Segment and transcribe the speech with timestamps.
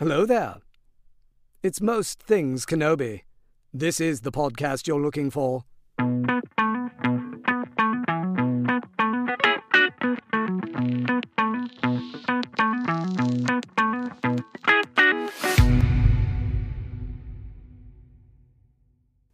[0.00, 0.56] Hello there.
[1.62, 3.22] It's Most Things Kenobi.
[3.72, 5.62] This is the podcast you're looking for.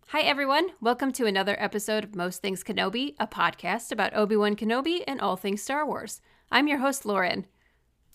[0.08, 0.68] Hi, everyone.
[0.82, 5.22] Welcome to another episode of Most Things Kenobi, a podcast about Obi Wan Kenobi and
[5.22, 6.20] all things Star Wars.
[6.52, 7.46] I'm your host, Lauren.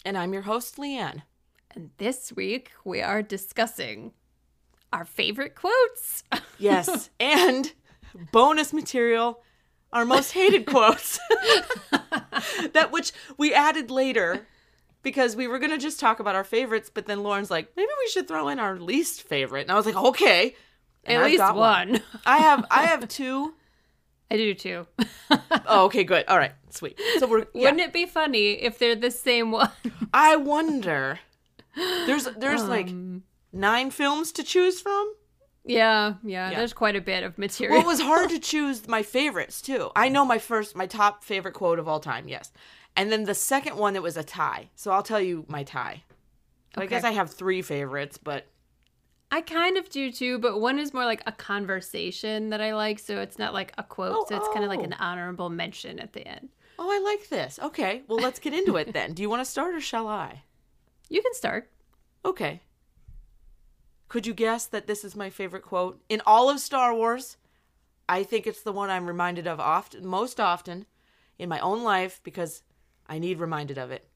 [0.05, 1.23] And I'm your host, Leanne.
[1.75, 4.13] And this week we are discussing
[4.93, 6.23] our favorite quotes.
[6.57, 7.09] Yes.
[7.20, 7.73] and
[8.31, 9.41] bonus material,
[9.91, 11.19] our most hated quotes.
[12.71, 14.47] that which we added later
[15.03, 17.89] because we were going to just talk about our favorites, but then Lauren's like, maybe
[17.99, 19.63] we should throw in our least favorite.
[19.63, 20.55] And I was like, okay.
[21.03, 21.99] And At I've least got one.
[22.25, 23.53] I have I have two.
[24.31, 24.88] I do too.
[25.67, 26.23] Oh, okay, good.
[26.30, 26.53] All right.
[26.69, 26.97] Sweet.
[27.19, 27.61] So we're yeah.
[27.63, 29.69] Wouldn't it be funny if they're the same one?
[30.13, 31.19] I wonder.
[31.75, 35.13] There's there's like Um, nine films to choose from.
[35.63, 36.58] yeah, yeah, Yeah.
[36.58, 37.77] There's quite a bit of material.
[37.77, 39.91] Well, it was hard to choose my favorites too.
[39.95, 42.52] I know my first, my top favorite quote of all time, yes.
[42.95, 44.69] And then the second one, it was a tie.
[44.75, 46.03] So I'll tell you my tie.
[46.77, 48.45] I guess I have three favorites, but
[49.31, 53.00] I kind of do too, but one is more like a conversation that I like,
[53.00, 54.13] so it's not like a quote.
[54.16, 54.83] Oh, so it's kind of like oh.
[54.83, 56.50] an honorable mention at the end.
[56.80, 57.59] oh, I like this.
[57.61, 59.13] Okay, well, let's get into it then.
[59.13, 60.44] Do you want to start or shall I?
[61.09, 61.70] You can start.
[62.23, 62.61] Okay.
[64.08, 67.38] Could you guess that this is my favorite quote in all of Star Wars?
[68.08, 70.86] I think it's the one I'm reminded of often, most often
[71.39, 72.64] in my own life because
[73.08, 74.08] I need reminded of it.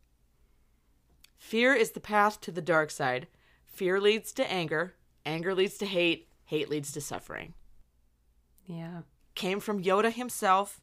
[1.38, 3.28] Fear is the path to the dark side.
[3.66, 4.96] Fear leads to anger.
[5.26, 6.28] Anger leads to hate.
[6.46, 7.54] Hate leads to suffering.
[8.66, 9.02] Yeah.
[9.36, 10.82] Came from Yoda himself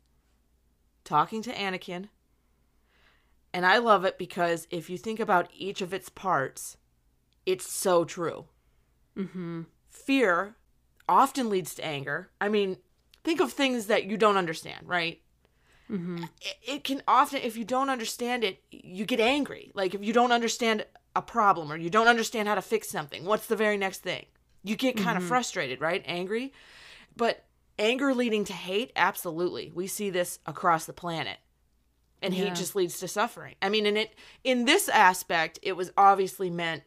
[1.05, 2.09] talking to Anakin.
[3.57, 6.77] And I love it because if you think about each of its parts,
[7.47, 8.45] it's so true
[9.17, 9.63] Mm-hmm.
[9.89, 10.57] fear
[11.09, 12.29] often leads to anger.
[12.39, 12.77] I mean,
[13.25, 15.23] think of things that you don't understand, right?
[15.91, 16.25] Mm-hmm.
[16.42, 19.73] It, it can often, if you don't understand it, you get angry.
[19.73, 23.25] Like if you don't understand a problem or you don't understand how to fix something,
[23.25, 24.27] what's the very next thing?
[24.64, 26.03] You get kind of frustrated, right?
[26.05, 26.53] Angry.
[27.17, 27.47] But
[27.79, 29.73] anger leading to hate, absolutely.
[29.75, 31.39] We see this across the planet.
[32.23, 32.45] And Yeah.
[32.45, 33.55] hate just leads to suffering.
[33.61, 36.83] I mean, in it in this aspect, it was obviously meant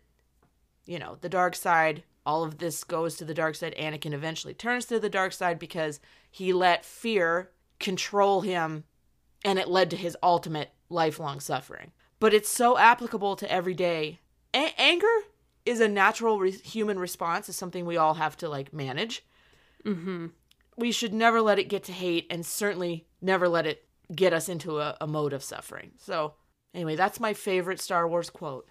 [0.86, 3.76] you know, the dark side, all of this goes to the dark side.
[3.78, 6.00] Anakin eventually turns to the dark side because
[6.32, 8.86] he let fear control him
[9.46, 11.92] and it led to his ultimate lifelong suffering.
[12.20, 14.20] But it's so applicable to everyday
[14.54, 15.06] A- anger
[15.64, 19.24] is a natural re- human response, is something we all have to like manage.
[19.86, 20.28] Mm-hmm.
[20.76, 24.50] We should never let it get to hate and certainly never let it get us
[24.50, 25.92] into a, a mode of suffering.
[25.97, 26.34] So,
[26.74, 28.68] anyway, that's my favorite Star Wars quote.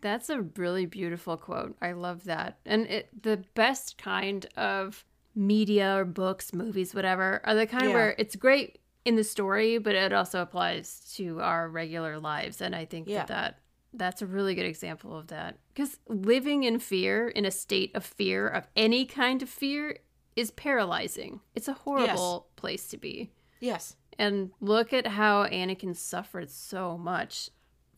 [0.00, 1.76] That's a really beautiful quote.
[1.80, 2.58] I love that.
[2.66, 5.04] And it the best kind of
[5.34, 7.94] media or books, movies, whatever, are the kind Yeah.
[7.94, 12.60] where it's great in the story, but it also applies to our regular lives.
[12.60, 13.18] And I think Yeah.
[13.20, 13.58] that, that
[13.94, 15.58] that's a really good example of that.
[15.72, 19.98] Because living in fear, in a state of fear, of any kind of fear,
[20.36, 21.40] is paralyzing.
[21.54, 23.30] It's a horrible place to be.
[23.60, 23.96] Yes.
[24.18, 27.50] And look at how Anakin suffered so much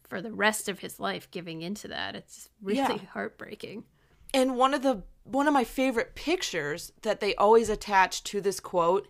[0.02, 2.14] for the rest of his life giving into that.
[2.14, 2.98] It's really Yeah.
[3.12, 3.84] heartbreaking.
[4.34, 8.58] And one of the one of my favorite pictures that they always attach to this
[8.58, 9.06] quote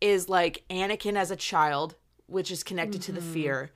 [0.00, 1.94] is like Anakin as a child,
[2.26, 3.70] which is connected to the fear.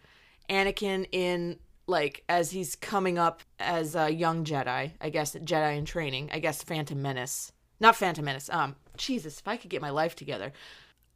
[0.51, 5.85] Anakin in like as he's coming up as a young Jedi, I guess Jedi in
[5.85, 7.53] training, I guess Phantom Menace.
[7.81, 8.51] Not Phantom Menace.
[8.51, 10.53] Um Jesus, if I could get my life together.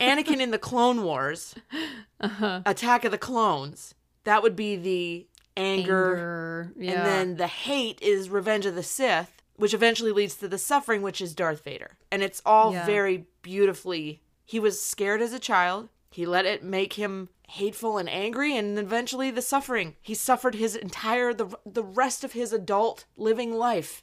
[0.00, 1.54] Anakin in the Clone Wars,
[2.20, 2.62] Uh-huh.
[2.64, 3.94] Attack of the Clones.
[4.24, 5.26] That would be the
[5.56, 6.92] anger, Anger, yeah.
[6.92, 11.02] and then the hate is Revenge of the Sith, which eventually leads to the suffering,
[11.02, 11.92] which is Darth Vader.
[12.10, 12.86] And it's all Yeah.
[12.86, 14.22] very beautifully.
[14.44, 15.88] He was scared as a child.
[16.10, 19.96] He let it make him hateful and angry, and eventually the suffering.
[20.02, 24.02] He suffered his entire the the rest of his adult living life.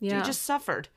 [0.00, 0.20] yeah.
[0.20, 0.88] He just suffered.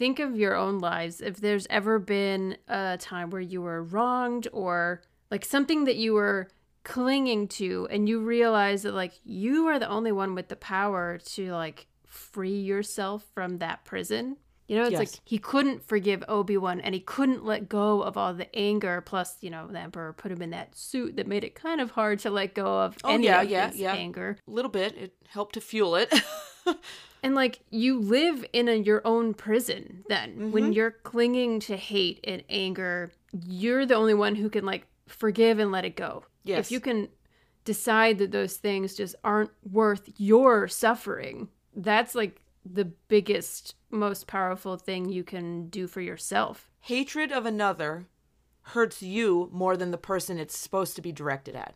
[0.00, 1.20] Think of your own lives.
[1.20, 6.14] If there's ever been a time where you were wronged or like something that you
[6.14, 6.48] were
[6.84, 11.18] clinging to and you realize that like you are the only one with the power
[11.18, 14.38] to like free yourself from that prison.
[14.68, 14.98] You know, it's Yes.
[15.00, 19.36] like he couldn't forgive Obi-Wan and he couldn't let go of all the anger plus,
[19.42, 22.20] you know, the emperor put him in that suit that made it kind of hard
[22.20, 23.94] to let go of Oh, any yeah, of yeah, his yeah.
[23.94, 24.38] anger.
[24.46, 24.96] A little bit.
[24.96, 26.10] It helped to fuel it.
[27.22, 30.30] And like you live in a, your own prison then.
[30.30, 30.52] Mm-hmm.
[30.52, 33.12] When you're clinging to hate and anger,
[33.46, 36.24] you're the only one who can like forgive and let it go.
[36.44, 36.66] Yes.
[36.66, 37.08] If you can
[37.64, 44.76] decide that those things just aren't worth your suffering, that's like the biggest, most powerful
[44.76, 46.70] thing you can do for yourself.
[46.80, 48.06] Hatred of another
[48.62, 51.74] hurts you more than the person it's supposed to be directed at.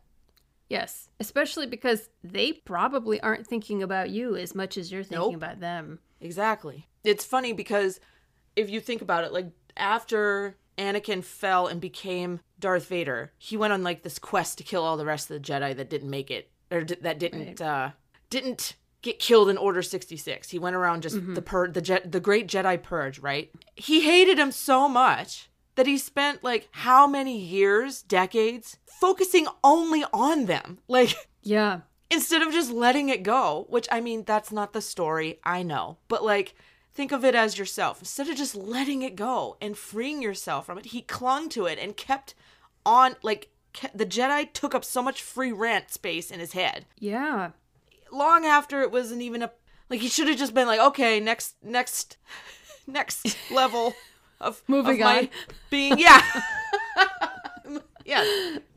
[0.69, 5.35] Yes, especially because they probably aren't thinking about you as much as you're thinking Nope.
[5.35, 5.99] about them.
[6.21, 6.89] Exactly.
[7.05, 8.01] It's funny because
[8.57, 13.73] if you think about it, like after Anakin fell and became Darth Vader, he went
[13.73, 16.31] on like this quest to kill all the rest of the Jedi that didn't make
[16.31, 17.91] it or d- that didn't uh
[18.31, 20.49] didn't get killed in Order 66.
[20.49, 23.51] He went around just the pur- the Je- the great Jedi purge, right?
[23.77, 30.05] He hated him so much that he spent like how many years, decades focusing only
[30.13, 30.79] on them.
[30.89, 31.81] Like Yeah.
[32.11, 35.99] instead of just letting it go, which I mean, that's not the story, I know.
[36.09, 36.55] But like,
[36.95, 37.99] think of it as yourself.
[38.01, 41.79] Instead of just letting it go and freeing yourself from it, he clung to it
[41.79, 42.35] and kept
[42.87, 46.87] on, like, ke- the Jedi took up so much free rant space in his head.
[47.01, 47.51] Yeah.
[48.13, 49.51] Long after it wasn't even a,
[49.91, 52.17] like, he should have just been like, okay, next, next,
[52.87, 53.93] next level
[54.41, 55.29] of Moving of my on.
[55.71, 56.23] being, yeah.
[58.05, 58.23] yeah.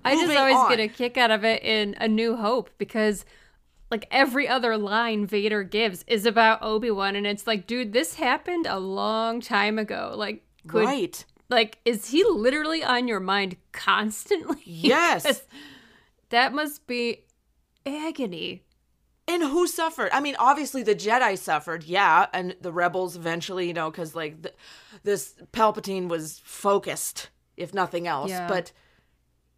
[0.06, 0.70] I just always on.
[0.70, 3.26] get a kick out of it in A New Hope because
[3.92, 8.66] like every other line Vader gives is about Obi-Wan and it's like, dude, this happened
[8.68, 10.14] a long time ago.
[10.16, 11.26] Like could right.
[11.50, 14.62] like is he literally on your mind constantly?
[14.66, 15.44] Yes.
[16.30, 17.24] that must be
[17.86, 18.64] agony.
[19.28, 20.10] And who suffered?
[20.14, 24.42] I mean, obviously the Jedi suffered, yeah, and the rebels eventually, you know, because like
[24.42, 24.56] th-
[25.04, 28.30] this Palpatine was focused, if nothing else.
[28.30, 28.48] Yeah.
[28.48, 28.72] But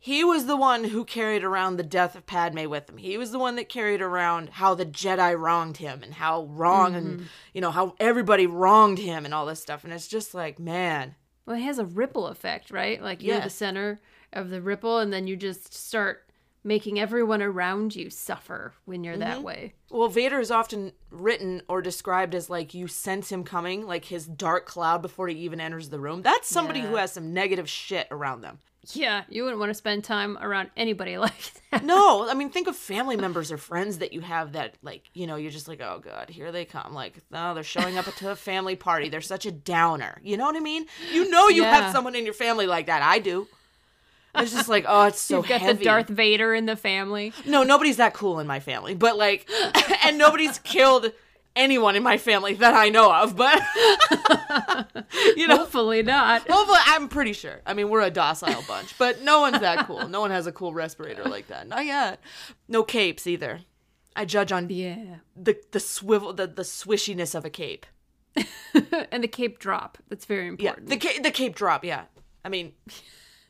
[0.02, 2.98] he was the one who carried around the death of Padme with him.
[2.98, 6.96] He was the one that carried around how the Jedi wronged him and how wrong
[6.96, 7.26] and mm-hmm.
[7.54, 9.84] you know how everybody wronged him and all this stuff.
[9.84, 13.02] And it's just like, man, Well, it has a ripple effect, right?
[13.04, 14.00] Like you're the center
[14.32, 16.29] of the ripple and then you just start
[16.64, 19.22] making everyone around you suffer when you're Mm-hmm.
[19.22, 19.74] that way.
[19.90, 24.26] Well, Vader is often written or described as like you sense him coming, like his
[24.28, 26.22] dark cloud before he even enters the room.
[26.22, 28.60] That's somebody who has some negative shit around them.
[28.94, 31.84] Yeah, you wouldn't want to spend time around anybody like that.
[31.84, 35.28] No, I mean, think of family members or friends that you have that, like, you
[35.28, 36.94] know, you're just like, oh, God, here they come.
[36.94, 39.10] Like, no, they're showing up to a family party.
[39.10, 40.18] They're such a downer.
[40.24, 40.86] You know what I mean?
[41.12, 41.76] You know, you Yeah.
[41.82, 43.02] have someone in your family like that.
[43.04, 43.48] I do.
[44.36, 45.80] It's just like, oh, it's so You've got heavy.
[45.80, 47.34] the Darth Vader in the family.
[47.46, 49.50] No, nobody's that cool in my family, but like,
[50.06, 51.12] and nobody's killed
[51.56, 53.60] anyone in my family that I know of, but
[55.36, 56.48] you know, Hopefully not.
[56.50, 57.60] hopefully, I'm pretty sure.
[57.66, 60.08] I mean, we're a docile bunch, but no one's that cool.
[60.08, 61.68] No one has a cool respirator like that.
[61.68, 62.22] Not yet.
[62.68, 63.62] No capes either.
[64.16, 65.18] I judge on Yeah.
[65.36, 67.86] the the swivel, the the swishiness of a cape.
[69.12, 69.98] and the cape drop.
[70.08, 70.88] That's very important.
[70.90, 71.84] Yeah, the ca- the cape drop.
[71.84, 72.04] Yeah,
[72.46, 72.74] I mean,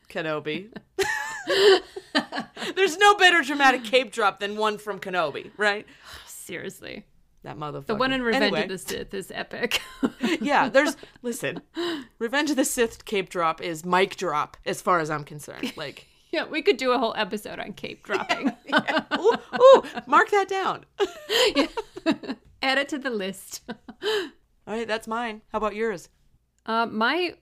[0.10, 0.72] Kenobi.
[2.76, 5.86] There's no better dramatic cape drop than one from Kenobi, right?
[6.28, 7.06] Seriously.
[7.44, 7.86] That motherfucker.
[7.88, 8.64] The one in Revenge Anyway.
[8.64, 9.82] of the Sith is epic.
[10.42, 11.62] yeah, there's listen.
[12.20, 15.72] Revenge of the Sith cape drop is mic drop as far as I'm concerned.
[15.78, 18.52] Like, yeah, we could do a whole episode on cape dropping.
[19.18, 20.86] ooh, ooh, mark that down.
[22.62, 23.62] Add it to the list.
[24.04, 25.42] All right, that's mine.
[25.54, 26.10] How about yours?
[26.66, 27.36] Uh, my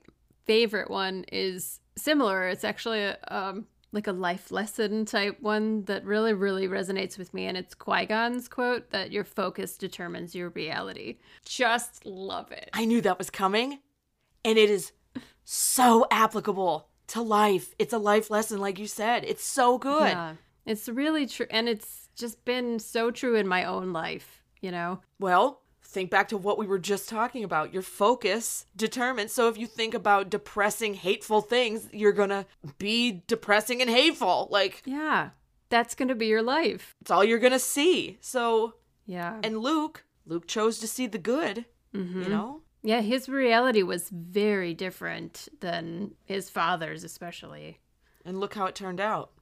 [0.46, 2.48] favorite one is similar.
[2.48, 7.32] It's actually a, um, like a life lesson type one that really, really resonates with
[7.32, 7.46] me.
[7.46, 11.18] And it's Qui Gon's quote that your focus determines your reality.
[11.44, 12.70] Just love it.
[12.72, 13.80] I knew that was coming,
[14.44, 14.92] and it is
[15.44, 17.74] so applicable to life.
[17.78, 19.24] It's a life lesson, like you said.
[19.24, 20.10] It's so good.
[20.10, 20.34] Yeah,
[20.66, 21.46] it's really true.
[21.50, 25.00] And it's just been so true in my own life, you know?
[25.18, 27.72] Well, think back to what we were just talking about.
[27.72, 29.32] Your focus determines.
[29.32, 32.46] So if you think about depressing, hateful things, you're going to
[32.78, 34.48] be depressing and hateful.
[34.50, 35.30] Like, Yeah,
[35.70, 36.94] that's going to be your life.
[37.00, 38.18] it's all you're going to see.
[38.20, 38.74] So,
[39.06, 39.40] Yeah.
[39.42, 42.30] and Luke, Luke chose to see the good, you mm-hmm.
[42.30, 42.62] know?
[42.82, 47.80] Yeah, his reality was very different than his father's, especially.
[48.24, 49.32] And look how it turned out.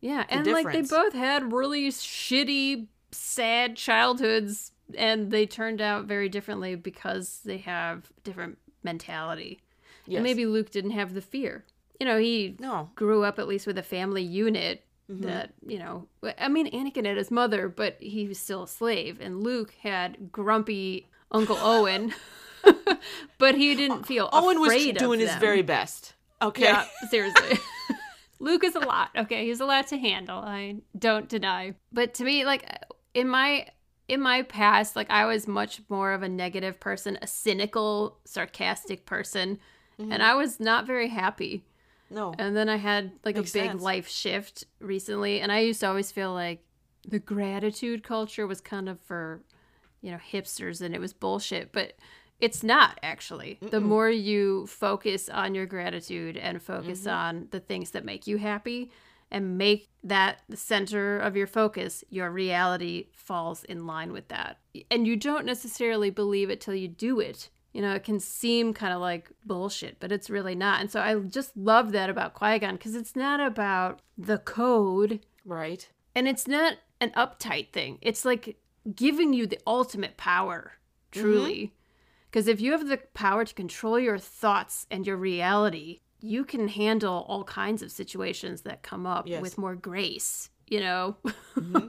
[0.00, 6.28] Yeah, and like they both had really shitty, sad childhoods, and they turned out very
[6.28, 9.60] differently because they have different mentality.
[10.06, 10.16] Yes.
[10.18, 11.64] And maybe Luke didn't have the fear.
[12.00, 12.90] You know, he No.
[12.94, 15.24] grew up at least with a family unit Mm-hmm.
[15.24, 16.06] that, you know,
[16.38, 20.32] I mean, Anakin had his mother, but he was still a slave, and Luke had
[20.32, 22.14] grumpy Uncle Owen,
[23.38, 26.14] but he didn't feel Owen was doing his very best.
[26.40, 26.62] Okay.
[26.62, 27.58] Yeah, seriously.
[28.40, 29.10] Luke is a lot.
[29.14, 30.38] Okay, he's a lot to handle.
[30.38, 31.74] I don't deny.
[31.92, 32.64] But to me, like
[33.12, 33.66] in my
[34.08, 39.06] in my past, like I was much more of a negative person, a cynical, sarcastic
[39.06, 39.58] person,
[39.98, 40.10] Mm-hmm.
[40.10, 41.64] and I was not very happy.
[42.10, 42.34] No.
[42.36, 43.82] And then I had like Makes a big sense.
[43.82, 46.64] life shift recently, and I used to always feel like
[47.06, 49.42] the gratitude culture was kind of for
[50.02, 51.92] you know, hipsters and it was bullshit, but
[52.40, 53.58] it's not actually.
[53.62, 57.10] The more you focus on your gratitude and focus Mm-hmm.
[57.10, 58.90] on the things that make you happy
[59.34, 64.58] and make that the center of your focus, your reality falls in line with that.
[64.92, 67.50] And you don't necessarily believe it till you do it.
[67.72, 70.80] You know, it can seem kind of like bullshit, but it's really not.
[70.80, 75.18] And so I just love that about Qui Gon because it's not about the code
[75.44, 75.88] Right.
[76.14, 77.98] and it's not an uptight thing.
[78.00, 78.56] It's like
[78.94, 80.74] giving you the ultimate power,
[81.10, 81.20] mm-hmm.
[81.22, 81.74] truly.
[82.30, 86.68] Because if you have the power to control your thoughts and your reality, you can
[86.68, 89.42] handle all kinds of situations that come up Yes.
[89.42, 91.88] with more grace, you know, mm-hmm.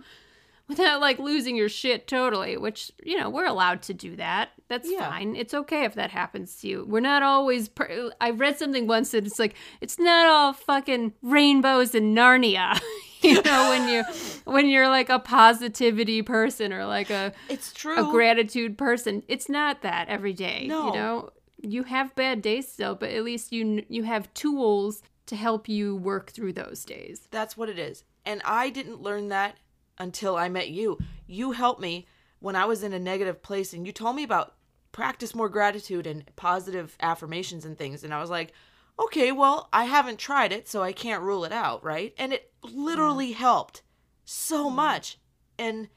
[0.67, 4.49] without like losing your shit totally, which, you know, we're allowed to do that.
[4.67, 5.09] That's Yeah.
[5.09, 5.35] fine.
[5.35, 6.85] It's okay if that happens to you.
[6.87, 7.69] We're not always.
[7.69, 12.79] Per- I read something once that it's like, it's not all fucking rainbows and Narnia.
[13.21, 14.03] you know, when you
[14.45, 17.95] when you're like a positivity person or like a It's true.
[17.97, 19.23] a gratitude person.
[19.27, 20.65] It's not that every day.
[20.67, 20.87] No.
[20.87, 21.29] You know,
[21.71, 25.95] you have bad days still, but at least you you have tools to help you
[25.95, 27.27] work through those days.
[27.31, 28.03] That's what it is.
[28.25, 29.57] And I didn't learn that
[29.97, 30.97] until I met you.
[31.27, 32.05] You helped me
[32.39, 34.53] when I was in a negative place and you told me about
[34.91, 38.03] practice more gratitude and positive affirmations and things.
[38.03, 38.53] And I was like,
[38.99, 42.13] okay, well, I haven't tried it, so I can't rule it out, right?
[42.17, 43.81] And it literally helped
[44.25, 45.17] so much.
[45.59, 45.89] And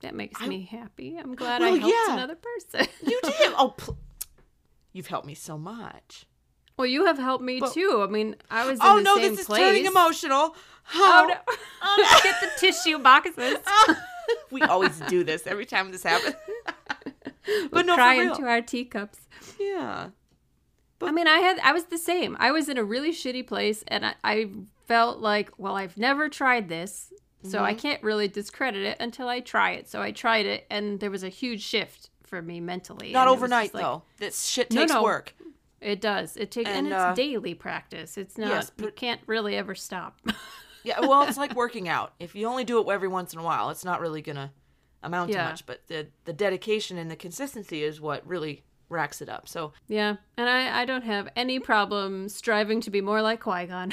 [0.00, 1.16] That makes I- me happy.
[1.18, 2.14] I'm glad Well, I helped yeah.
[2.14, 2.86] another person.
[3.06, 3.52] you did.
[3.56, 3.98] oh, pl-
[4.92, 6.26] you've helped me so much.
[6.76, 8.00] well, you have helped me But- too.
[8.06, 9.60] I mean, I was in Oh no, this is place.
[9.60, 10.54] turning emotional.
[10.94, 11.54] Oh no!
[12.22, 13.58] Get the tissue boxes.
[14.50, 16.34] we always do this every time this happens.
[17.70, 19.18] but no, Cry into our teacups.
[19.60, 20.08] yeah.
[21.02, 22.38] I mean, I had I was the same.
[22.40, 24.50] I was in a really shitty place, and I, I
[24.86, 27.64] felt like, well, I've never tried this, so Mm-hmm.
[27.66, 29.88] I can't really discredit it until I try it.
[29.90, 33.12] So I tried it, and there was a huge shift for me mentally.
[33.12, 34.02] Not and overnight like- though.
[34.18, 35.02] This shit No, takes no.
[35.02, 35.34] work.
[35.80, 36.36] It does.
[36.36, 38.18] It takes, and, And, it's uh, daily practice.
[38.18, 38.48] It's not.
[38.48, 40.20] yes, you can't really ever stop.
[40.84, 42.14] Yeah, well, it's like working out.
[42.20, 44.52] If you only do it every once in a while, it's not really gonna
[45.02, 45.66] amount to much.
[45.66, 49.48] But the the dedication and the consistency is what really racks it up.
[49.48, 53.66] So yeah, and I I don't have any problem striving to be more like Qui
[53.66, 53.92] Gon.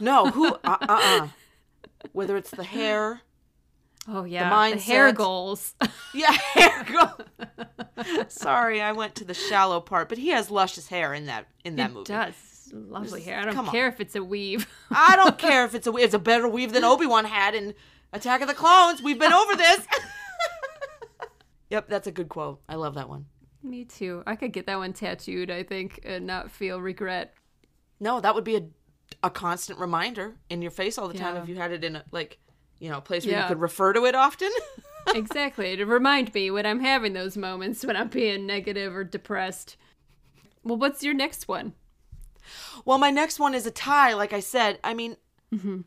[0.00, 1.28] no, who uh uh uh.
[2.12, 3.20] Whether it's the hair,
[4.08, 5.14] oh yeah, the, hair mindset.
[5.16, 5.74] goals.
[6.14, 8.24] yeah, hair go.
[8.28, 11.76] Sorry, I went to the shallow part, but he has luscious hair in that in
[11.76, 12.12] that it movie.
[12.12, 12.34] does.
[12.72, 13.38] Lovely hair.
[13.38, 13.72] I don't come on.
[13.72, 14.66] care if it's a weave.
[14.90, 17.74] I don't care if it's a it's a better weave than Obi Wan had in
[18.12, 19.02] Attack of the Clones.
[19.02, 19.86] We've been over this.
[21.70, 22.60] yep, that's a good quote.
[22.68, 23.26] I love that one.
[23.62, 24.22] Me too.
[24.26, 27.34] I could get that one tattooed, I think, and not feel regret.
[28.00, 28.62] No, that would be a
[29.22, 32.04] a constant reminder in your face all the time if you had it in a
[32.10, 32.38] like
[32.78, 33.42] you know a place where Yeah.
[33.42, 34.50] you could refer to it often.
[35.14, 35.76] exactly.
[35.76, 39.76] To remind me when I'm having those moments when I'm being negative or depressed.
[40.62, 41.74] Well, what's your next one?
[42.84, 44.12] well, my next one is a tie.
[44.14, 45.16] Like I said, I mean,
[45.54, 45.82] Mm-hmm.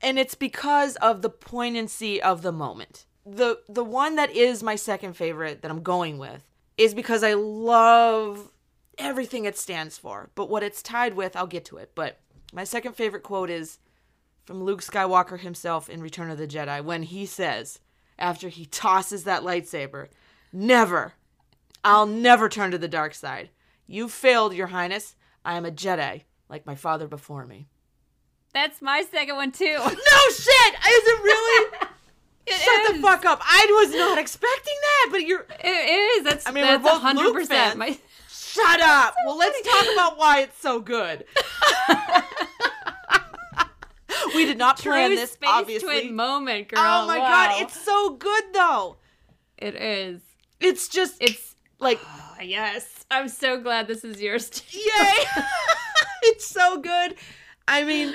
[0.00, 3.06] and it's because of the poignancy of the moment.
[3.24, 6.42] the The one that is my second favorite that I'm going with
[6.76, 8.50] is because I love
[8.98, 10.30] everything it stands for.
[10.34, 11.92] But what it's tied with, I'll get to it.
[11.94, 12.18] But
[12.52, 13.78] my second favorite quote is
[14.44, 17.78] from Luke Skywalker himself in Return of the Jedi when he says,
[18.18, 20.08] after he tosses that lightsaber,
[20.52, 21.14] Never,
[21.84, 23.50] I'll never turn to the dark side.
[23.86, 25.16] You failed, Your Highness.
[25.44, 27.68] I am a Jedi, like my father before me.
[28.52, 29.64] That's my second one too.
[29.78, 30.74] No shit!
[30.74, 31.78] Is it really?
[32.44, 32.96] It Shut is.
[32.96, 33.40] the fuck up.
[33.44, 35.46] I was not expecting that, but you're.
[35.62, 36.24] It is.
[36.24, 37.76] That's I mean, that's we're both hundred Luke percent.
[37.76, 37.78] fans.
[37.78, 37.96] My
[38.28, 39.14] Shut up.
[39.26, 41.24] well, let's talk about why it's so good.
[44.34, 46.00] we did not plan true this, space obviously.
[46.02, 46.84] twin moment, oh girl.
[46.84, 47.28] Oh my Wow.
[47.28, 48.96] god, it's so good though.
[49.58, 50.20] it is.
[50.60, 53.04] It's just It's like ah, yes.
[53.10, 54.48] I'm so glad this is yours.
[54.50, 54.78] Too.
[54.78, 55.24] Yay!
[56.22, 57.14] it's so good.
[57.68, 58.14] I mean,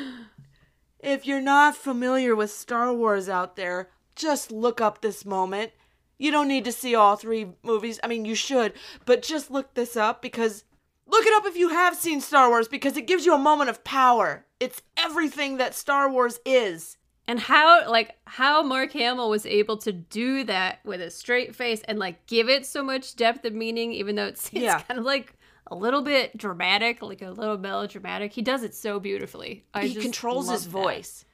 [1.00, 5.71] if you're not familiar with Star Wars out there, just look up this moment.
[6.17, 8.00] You don't need to see all three movies.
[8.03, 8.74] I mean, you should,
[9.05, 10.63] but just look this up because
[11.05, 13.69] look it up if you have seen Star Wars because it gives you a moment
[13.69, 14.46] of power.
[14.59, 16.97] It's everything that Star Wars is.
[17.29, 21.81] And how like how Mark Hamill was able to do that with a straight face
[21.87, 24.79] and like give it so much depth of meaning, even though it's, it's Yeah.
[24.81, 25.33] kind of like
[25.69, 28.31] a little bit dramatic, like a little melodramatic.
[28.31, 29.65] He does it so beautifully.
[29.73, 30.69] I he controls his that.
[30.69, 31.25] voice.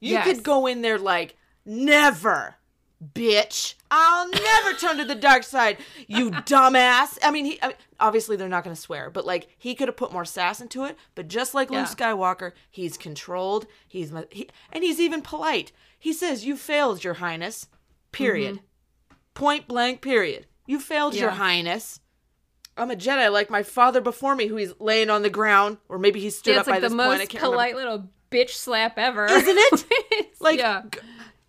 [0.00, 0.26] You Yes.
[0.26, 2.56] could go in there like, never,
[3.02, 3.74] bitch.
[3.90, 7.18] I'll never turn to the dark side, you dumbass.
[7.22, 9.88] I mean, he I mean, obviously they're not going to swear, but like he could
[9.88, 10.96] have put more sass into it.
[11.14, 13.66] But just like Luke Skywalker, he's controlled.
[13.88, 15.72] He's he, and he's even polite.
[15.98, 17.66] He says, "You failed, Your Highness."
[18.12, 18.56] Period.
[18.56, 19.14] Mm-hmm.
[19.34, 20.46] Point blank, period.
[20.66, 22.00] You failed, Your Highness.
[22.76, 25.98] I'm a Jedi like my father before me, who he's laying on the ground, or
[25.98, 27.00] maybe he stood Yeah, up it's by the this point.
[27.02, 27.52] I most can't remember.
[27.54, 29.26] polite little bitch slap ever.
[29.26, 29.84] Isn't it?
[30.40, 30.82] Like, yeah.
[30.92, 30.98] g-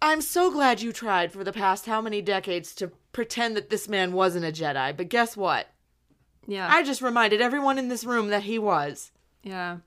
[0.05, 3.89] I'm so glad you tried for the past how many decades to pretend that this
[3.89, 5.67] man wasn't a Jedi, but guess what?
[6.47, 6.67] Yeah.
[6.71, 9.11] I just reminded everyone in this room that he was.
[9.41, 9.77] Yeah.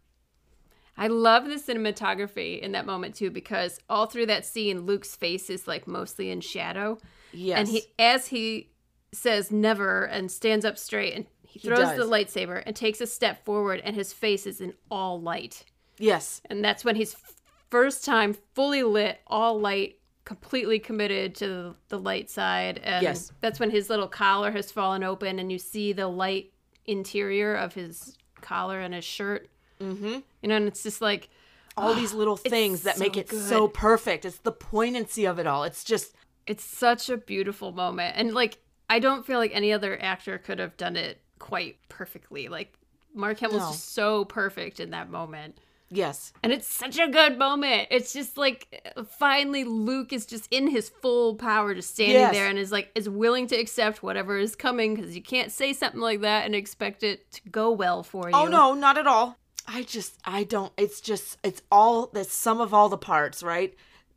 [0.97, 5.51] I love the cinematography in that moment too because all through that scene Luke's face
[5.51, 6.99] is like mostly in shadow.
[7.33, 7.59] Yes.
[7.61, 8.71] And he as he
[9.13, 11.97] says never and stands up straight and he throws does.
[11.97, 15.65] the lightsaber and takes a step forward and his face is in all light.
[15.99, 16.41] yes.
[16.51, 17.37] And that's when he's f-
[17.71, 19.98] first time fully lit, all light,
[20.28, 22.78] completely committed to the, light side.
[22.85, 23.32] And Yes.
[23.40, 26.52] that's when his little collar has fallen open and you see the light
[26.85, 29.49] interior of his collar and his shirt.
[29.80, 30.18] Mm-hmm.
[30.42, 31.30] You know, and it's just like,
[31.78, 34.26] All these little things that make so it so perfect.
[34.26, 35.64] It's the poignancy of it all.
[35.64, 36.14] It's just
[36.47, 38.14] it's such a beautiful moment.
[38.18, 38.58] And like,
[38.90, 42.49] I don't feel like any other actor could have done it quite perfectly.
[42.49, 42.75] Like,
[43.14, 43.70] Mark Hamill's No.
[43.70, 45.56] just so perfect in that moment.
[45.90, 46.33] Yes.
[46.42, 47.88] And it's such a good moment.
[47.90, 48.83] It's just like
[49.18, 52.33] finally Luke is just in his full power, just standing Yes.
[52.35, 55.73] there and is like is willing to accept whatever is coming because you can't say
[55.73, 58.35] something like that and expect it to go well for you.
[58.37, 59.37] Oh no, not at all.
[59.66, 63.75] I just I don't it's just it's all the sum of all the parts, right?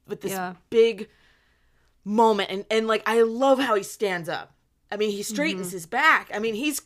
[0.07, 0.53] With this Yeah.
[0.69, 1.09] big
[2.03, 4.53] moment and and like I love how he stands up.
[4.91, 5.75] I mean, he straightens Mm-hmm.
[5.75, 6.29] his back.
[6.33, 6.81] I mean, he's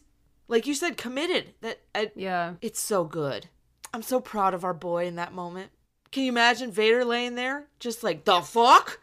[0.48, 1.54] like you said committed.
[1.62, 2.54] That I, Yeah.
[2.62, 3.50] it's so good.
[3.96, 5.72] I'm so proud of our boy in that moment.
[6.12, 9.00] Can you imagine Vader laying there just like the fuck?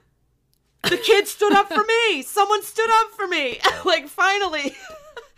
[0.83, 2.21] The kid stood up for me.
[2.21, 3.59] Someone stood up for me.
[3.85, 4.77] like finally.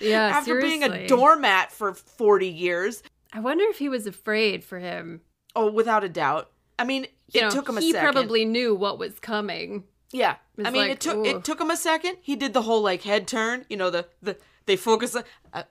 [0.00, 0.26] Yeah.
[0.26, 3.02] After being a doormat for 40 years.
[3.32, 5.22] I wonder if he was afraid for him.
[5.54, 6.50] Oh, without a doubt.
[6.78, 7.94] I mean, You it know, took him a second.
[7.96, 9.84] he probably knew what was coming.
[10.10, 10.34] yeah.
[10.56, 12.16] was I mean, like, it took it took him a second.
[12.22, 13.64] He did the whole like head turn.
[13.70, 15.14] You know, the the they focus.
[15.14, 15.22] On,
[15.54, 15.64] I,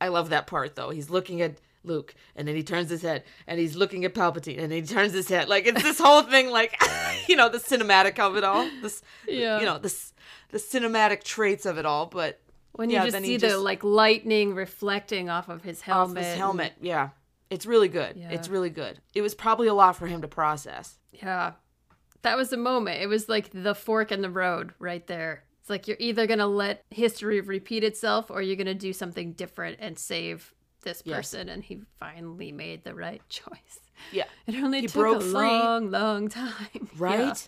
[0.00, 0.90] I love that part though.
[0.90, 4.58] He's looking at Luke, and then he turns his head, and he's looking at Palpatine,
[4.60, 5.48] and he turns his head.
[5.48, 6.76] Like it's this whole thing, like
[7.28, 8.68] you know, the cinematic of it all.
[8.82, 9.60] This, Yeah.
[9.60, 10.12] you know, this
[10.50, 12.06] the cinematic traits of it all.
[12.06, 12.40] But
[12.72, 15.84] When you Yeah, just then he see the like lightning reflecting off of his off
[15.84, 16.24] helmet.
[16.24, 17.10] his helmet, yeah,
[17.50, 18.16] it's really good.
[18.16, 18.30] Yeah.
[18.30, 19.00] It's really good.
[19.14, 20.98] It was probably a lot for him to process.
[21.12, 21.52] Yeah.
[22.22, 23.00] That was a moment.
[23.00, 25.44] It was like the fork in the road right there.
[25.60, 28.92] It's like you're either going to let history repeat itself or you're going to do
[28.92, 30.52] something different and save
[30.86, 31.16] this Yes.
[31.16, 31.50] person.
[31.50, 33.80] And he finally made the right choice.
[34.10, 34.24] Yeah.
[34.46, 35.32] It only He took broke a free.
[35.32, 36.88] long, long time.
[36.96, 37.46] right?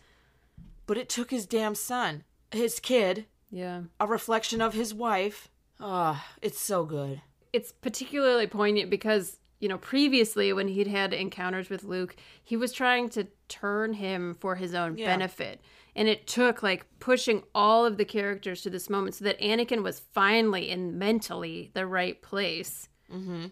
[0.87, 3.61] But it took his damn son, his kid, Yeah.
[3.61, 3.83] yeah.
[4.01, 5.49] a reflection of his wife.
[5.81, 7.23] Ah, it's so good.
[7.53, 12.73] It's particularly poignant because, you know, previously when he'd had encounters with Luke, he was
[12.73, 15.07] trying to turn him for his own Yeah.
[15.07, 15.61] benefit.
[15.95, 19.83] And it took like pushing all of the characters to this moment so that Anakin
[19.83, 22.89] was finally in mentally the right place.
[23.13, 23.47] Mm-hmm.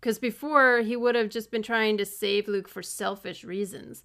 [0.00, 4.02] Because before he would have just been trying to save Luke for selfish reasons.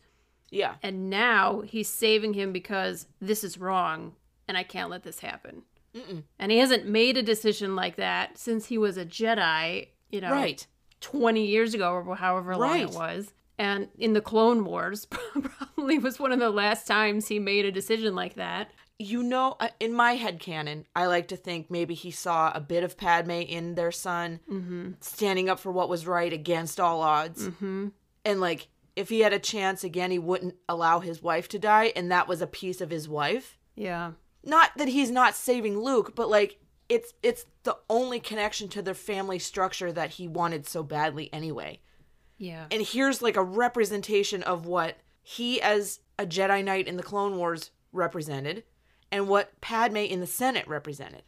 [0.51, 0.75] Yeah.
[0.83, 4.13] And now he's saving him because this is wrong
[4.47, 5.63] and I can't let this happen.
[5.95, 6.23] Mm-mm.
[6.37, 10.31] And he hasn't made a decision like that since he was a Jedi, you know,
[10.31, 10.65] Right.
[11.01, 12.83] 20 years ago or however long Right.
[12.83, 13.33] it was.
[13.57, 17.71] And in the Clone Wars, probably was one of the last times he made a
[17.71, 18.69] decision like that.
[18.99, 22.59] You know, uh, in my head canon, I like to think maybe he saw a
[22.59, 24.91] bit of Padme in their son Mm-hmm.
[25.01, 27.47] standing up for what was right against all odds.
[27.47, 27.89] Mm-hmm.
[28.25, 31.93] And like, if he had a chance again, he wouldn't allow his wife to die,
[31.95, 33.59] and that was a piece of his wife.
[33.75, 34.13] Yeah.
[34.43, 38.93] Not that he's not saving Luke, but like it's it's the only connection to their
[38.95, 41.81] family structure that he wanted so badly anyway.
[42.37, 42.65] Yeah.
[42.71, 47.37] And here's like a representation of what he as a Jedi Knight in the Clone
[47.37, 48.63] Wars represented
[49.11, 51.23] and what Padme in the Senate represented.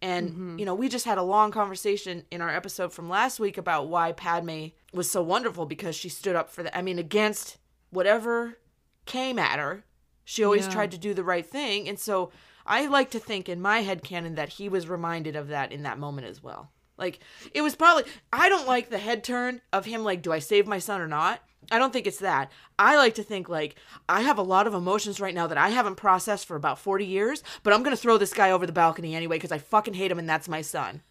[0.00, 0.58] And mm-hmm.
[0.58, 3.88] you know, we just had a long conversation in our episode from last week about
[3.88, 7.58] why Padme was so wonderful because she stood up for the I mean against
[7.90, 8.58] whatever
[9.06, 9.84] came at her.
[10.24, 10.72] She always Yeah.
[10.72, 12.30] tried to do the right thing, and so
[12.66, 15.82] I like to think in my head canon that he was reminded of that in
[15.84, 16.70] that moment as well.
[16.96, 17.20] Like
[17.54, 20.66] it was probably I don't like the head turn of him like do I save
[20.66, 21.40] my son or not?
[21.70, 22.50] I don't think it's that.
[22.78, 23.76] I like to think like
[24.08, 27.04] I have a lot of emotions right now that I haven't processed for about 40
[27.04, 29.94] years, but I'm going to throw this guy over the balcony anyway cuz I fucking
[29.94, 31.02] hate him and that's my son.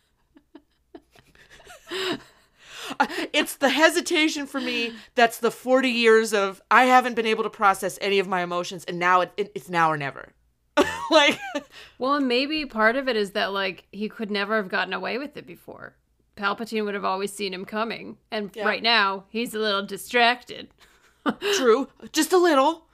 [3.34, 7.50] It's the hesitation for me that's the 40 years of I haven't been able to
[7.50, 10.34] process any of my emotions and now it, it, it's now or never.
[11.12, 11.39] like
[12.00, 15.36] Well, maybe part of it is that like he could never have gotten away with
[15.38, 15.96] it before.
[16.38, 18.65] Palpatine would have always seen him coming, and Yeah.
[18.65, 20.69] right now he's a little distracted.
[21.56, 22.86] True, just a little.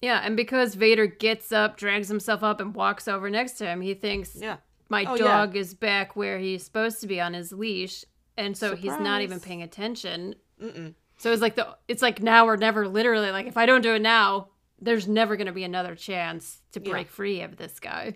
[0.00, 3.80] Yeah, and because Vader gets up, drags himself up, and walks over next to him,
[3.80, 4.56] he thinks, Yeah.
[4.88, 5.24] my Oh, yeah.
[5.24, 8.04] dog is back where he's supposed to be on his leash,
[8.36, 10.34] and so he's not even paying attention.
[10.60, 10.94] Mm-mm.
[11.18, 12.88] So it's like the it's like now or never.
[12.88, 14.48] Literally, like if I don't do it now,
[14.80, 16.90] there's never going to be another chance to Yeah.
[16.90, 18.14] break free of this guy.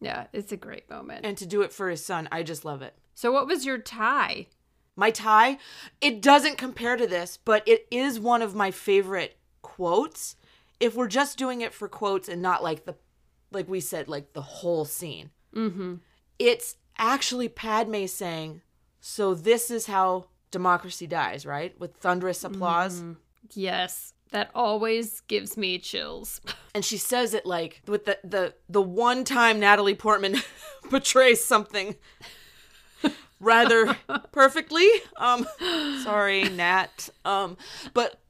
[0.00, 1.24] Yeah, it's a great moment.
[1.26, 2.94] And to do it for his son, I just love it.
[3.16, 4.46] So, what was your tie?
[4.94, 5.58] My tie,
[6.00, 10.36] it doesn't compare to this, but it is one of my favorite quotes.
[10.80, 12.94] If we're just doing it for quotes and not like the,
[13.50, 15.94] like we said, like the whole scene, Mm-hmm.
[16.38, 18.60] it's actually Padme saying,
[19.00, 21.78] So this is how democracy dies, right?
[21.80, 23.00] With thunderous applause.
[23.00, 23.12] Mm-hmm.
[23.54, 26.40] Yes, that always gives me chills.
[26.74, 30.36] And she says it like with the, the, the one time Natalie Portman
[30.90, 31.96] portrays something
[33.40, 33.96] rather
[34.32, 34.88] perfectly.
[35.16, 35.46] Um,
[36.02, 37.08] sorry, Nat.
[37.24, 37.56] Um,
[37.94, 38.20] but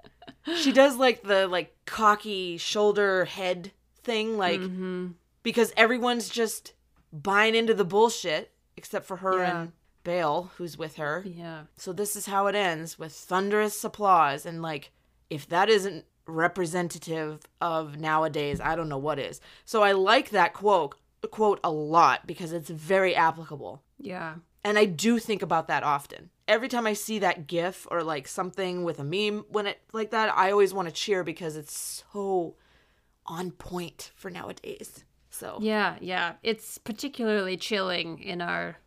[0.57, 5.09] she does like the like cocky shoulder head thing, like Mm-hmm.
[5.43, 6.73] because everyone's just
[7.13, 9.61] buying into the bullshit except for her Yeah.
[9.63, 9.73] and
[10.05, 11.25] Bail, who's with her.
[11.27, 11.63] Yeah.
[11.77, 14.93] So this is how it ends with thunderous applause and like
[15.31, 19.41] if that isn't representative of nowadays, I don't know what is.
[19.65, 20.95] So I like that quote
[21.33, 23.83] quote a lot because it's very applicable.
[23.99, 24.35] Yeah.
[24.67, 26.31] And I do think about that often.
[26.49, 30.11] Every time I see that gif or like something with a meme when it like
[30.11, 32.57] that, I always want to cheer because it's so
[33.27, 35.05] on point for nowadays.
[35.31, 36.33] So Yeah, yeah.
[36.43, 38.79] It's particularly chilling in our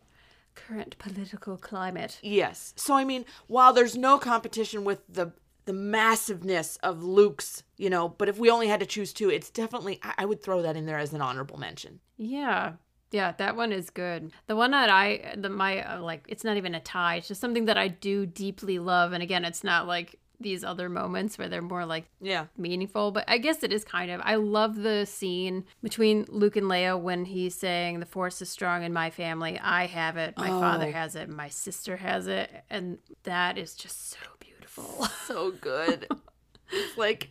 [0.54, 2.20] current political climate.
[2.22, 2.74] Yes.
[2.76, 5.32] So I mean, while there's no competition with the
[5.64, 9.50] the massiveness of Luke's, you know, but if we only had to choose two, it's
[9.50, 12.02] definitely I, I would throw that in there as an honorable mention.
[12.18, 12.74] Yeah.
[13.12, 14.32] Yeah, that one is good.
[14.48, 17.16] The one that I, the my uh, like, it's not even a tie.
[17.16, 19.14] It's just something that I do deeply love.
[19.14, 22.46] And again, it's not like these other moments where they're more like Yeah.
[22.56, 24.22] meaningful, but I guess it is kind of.
[24.24, 28.84] I love the scene between Luke and Leia when he's saying, The force is strong
[28.84, 29.60] in my family.
[29.60, 30.38] I have it.
[30.38, 30.92] My father Oh.
[30.92, 31.28] has it.
[31.30, 32.50] My sister has it.
[32.70, 35.08] And that is just so beautiful.
[35.26, 36.08] So good.
[36.72, 37.30] it's like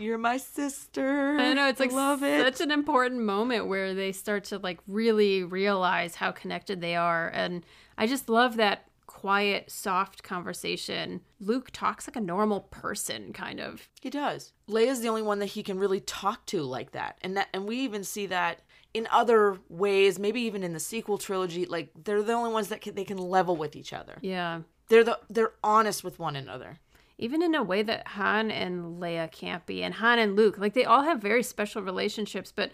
[0.00, 1.36] you're my sister.
[1.38, 2.42] I know it's like love it.
[2.44, 7.28] such an important moment where they start to like really realize how connected they are
[7.28, 7.64] and
[7.98, 11.20] I just love that quiet soft conversation.
[11.40, 13.88] Luke talks like a normal person kind of.
[14.00, 14.52] He does.
[14.68, 17.18] Leia's the only one that he can really talk to like that.
[17.20, 18.62] And that and we even see that
[18.94, 22.80] in other ways, maybe even in the sequel trilogy, like they're the only ones that
[22.80, 24.16] can, they can level with each other.
[24.22, 24.60] Yeah.
[24.88, 26.78] They're the they're honest with one another.
[27.20, 30.74] Even in a way that Han and Leia can't be and Han and Luke, like
[30.74, 32.72] they all have very special relationships, but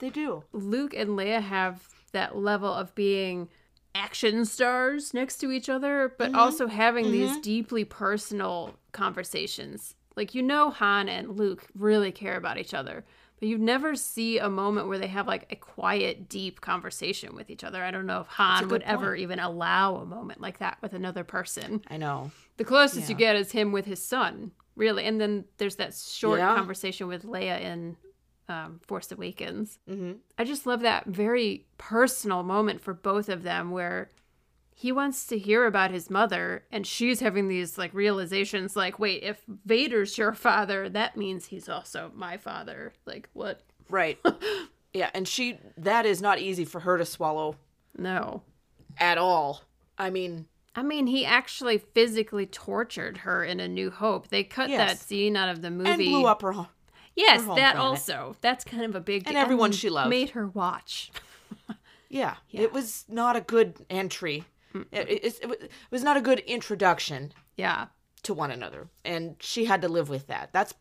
[0.00, 0.44] They do.
[0.52, 3.48] Luke and Leia have that level of being
[3.94, 6.40] action stars next to each other, but mm-hmm.
[6.40, 7.12] also having mm-hmm.
[7.12, 9.94] these deeply personal conversations.
[10.16, 13.04] Like, you know, Han and Luke really care about each other,
[13.40, 17.50] but you never see a moment where they have like a quiet, deep conversation with
[17.50, 17.82] each other.
[17.82, 21.24] I don't know if Han would ever even allow a moment like that with another
[21.24, 21.82] person.
[21.88, 22.30] I know.
[22.58, 25.04] The closest you get is him with his son, really.
[25.06, 26.54] And then there's that short Yeah.
[26.54, 27.96] conversation with Leia in
[28.48, 29.78] um, Force Awakens.
[29.88, 34.10] hmm I just love that very personal moment for both of them where
[34.80, 39.22] he wants to hear about his mother and she's having these like realizations like wait
[39.22, 42.94] if Vader's your father that means he's also my father.
[43.04, 43.60] Like what?
[43.90, 44.18] Right.
[44.94, 47.56] yeah, and she that is not easy for her to swallow.
[47.98, 48.42] No.
[48.96, 49.64] At all.
[49.98, 54.28] I mean, I mean he actually physically tortured her in a new hope.
[54.28, 55.90] They cut that scene out of the movie.
[55.90, 56.68] and blew up her home.
[57.14, 58.34] yes her that also.
[58.40, 60.08] That's kind of a big And everyone she loved.
[60.08, 61.12] made her watch.
[62.12, 64.44] Yeah, it was not a good entry.
[64.92, 67.86] It, it, it, was- not a good introduction yeah
[68.22, 70.52] to one another, and she had to live with that.
[70.52, 70.74] That's,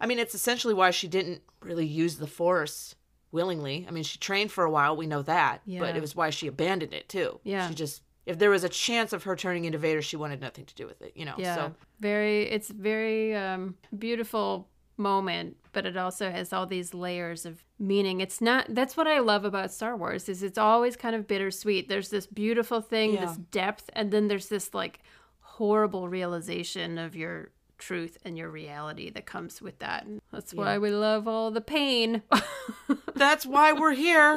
[0.00, 2.96] I mean, it's essentially why she didn't really use the Force
[3.30, 3.84] willingly.
[3.88, 5.78] I mean, she trained for a while, we know that, Yeah.
[5.80, 7.38] but it was why she abandoned it too.
[7.44, 7.68] Yeah.
[7.68, 10.64] she just if there was a chance of her turning into Vader, she wanted nothing
[10.66, 11.12] to do with it.
[11.16, 11.54] You know, Yeah.
[11.54, 17.64] so Very it's very um beautiful moment, but it also has all these layers of
[17.78, 18.20] meaning.
[18.20, 21.88] It's not that's what I love about Star Wars is it's always kind of bittersweet.
[21.88, 23.26] There's this beautiful thing, Yeah.
[23.26, 25.00] this depth, and then there's this like
[25.40, 30.04] horrible realization of your truth and your reality that comes with that.
[30.04, 32.22] And that's why we love all the pain.
[33.14, 34.36] that's why we're here.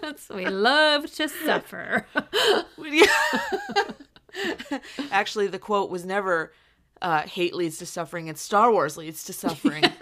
[0.00, 2.06] that's we love to suffer.
[5.10, 6.52] Actually, the quote was never
[7.02, 9.84] uh, "hate leads to suffering," and Star Wars leads to suffering.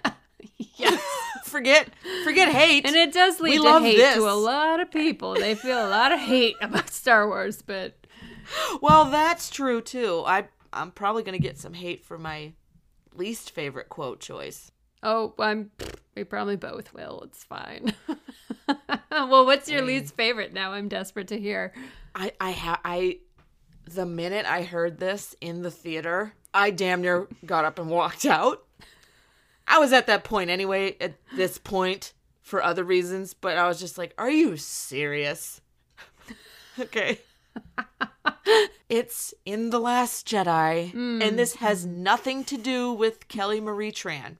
[1.48, 1.88] forget,
[2.24, 2.86] forget hate.
[2.86, 4.14] And it does lead We to hate this.
[4.16, 5.34] to a lot of people.
[5.34, 7.94] They feel a lot of hate about Star Wars, but
[8.80, 10.22] well, that's true too.
[10.26, 12.52] I I'm probably gonna get some hate for my
[13.14, 14.70] least favorite quote choice.
[15.02, 15.70] Oh, I'm.
[16.16, 17.22] We probably both will.
[17.26, 17.94] It's fine.
[19.10, 20.52] well, what's your least favorite?
[20.52, 21.72] Now I'm desperate to hear.
[22.14, 23.18] I I ha- I
[23.86, 28.26] the minute I heard this in the theater, I damn near got up and walked
[28.26, 28.64] out.
[29.68, 33.78] I was at that point anyway, at this point for other reasons, but I was
[33.78, 35.60] just like, "Are you serious?"
[36.78, 37.18] okay.
[38.88, 41.64] it's in The Last Jedi, and this hmm.
[41.64, 44.36] has nothing to do with Kelly Marie Tran.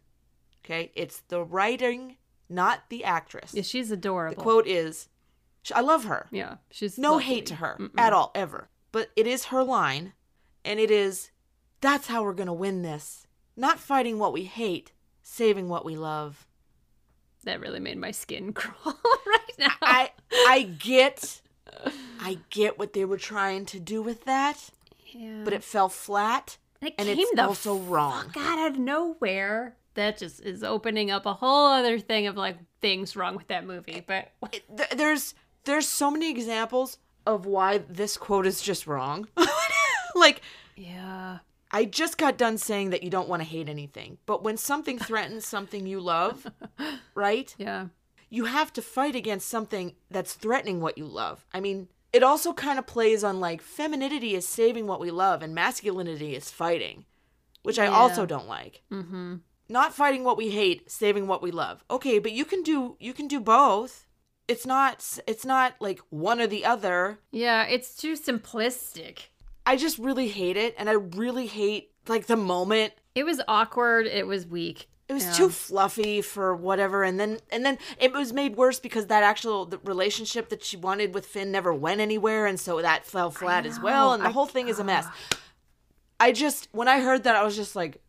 [0.65, 0.93] Okay?
[0.95, 2.17] It's the writing,
[2.49, 3.55] not the actress.
[3.55, 4.37] Yeah, she's adorable.
[4.37, 5.09] the quote is,
[5.75, 6.29] I love her.
[6.31, 7.25] Yeah, she's No lovely.
[7.25, 8.69] hate to her at all, ever.
[8.93, 10.13] But it is her line,
[10.65, 11.31] and it is,
[11.81, 13.27] that's how we're going to win this.
[13.57, 14.93] Not fighting what we hate,
[15.31, 16.47] saving what we love.
[17.45, 18.75] That really made my skin crawl
[19.27, 19.73] right now.
[19.83, 21.41] I I get
[22.21, 24.71] I get what they were trying to do with that,
[25.07, 25.43] yeah.
[25.45, 28.31] but it fell flat it and came it's the also wrong.
[28.31, 29.77] fuck out of nowhere.
[29.95, 33.67] That just is opening up a whole other thing of like things wrong with that
[33.67, 34.03] movie.
[34.07, 39.29] But It- th- there's there's so many examples of why this quote is just wrong.
[40.15, 40.41] like
[40.77, 41.39] yeah,
[41.71, 44.99] I just got done saying that you don't want to hate anything, but when something
[44.99, 46.47] threatens something you love,
[47.15, 47.55] right?
[47.59, 47.89] yeah,
[48.31, 51.47] You have to fight against something that's threatening what you love.
[51.53, 55.43] I mean, it also kind of plays on like femininity is saving what we love
[55.43, 57.05] and masculinity is fighting,
[57.63, 58.83] which I also don't like.
[58.91, 59.37] mm-hmm.
[59.71, 61.85] Not fighting what we hate, saving what we love.
[61.91, 64.07] Okay, but you can do you can do both.
[64.49, 67.19] It's not it's not like one or the other.
[67.31, 67.65] yeah.
[67.65, 69.27] It's too simplistic.
[69.69, 74.07] I just really hate it and I really hate like the moment It was awkward.
[74.07, 74.89] It was weak.
[75.09, 75.33] It was Yeah.
[75.33, 79.65] too fluffy for whatever, and then and then it was made worse because that actual
[79.67, 83.65] the relationship that she wanted with Finn never went anywhere, and so that fell flat
[83.67, 85.07] as well, and the I- whole thing is a mess.
[86.21, 88.03] I just when I heard that, I was just like,